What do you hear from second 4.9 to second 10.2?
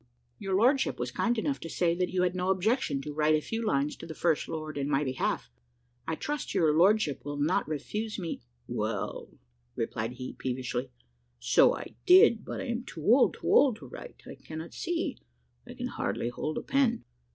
behalf. I trust your lordship will not refuse me" "Well," replied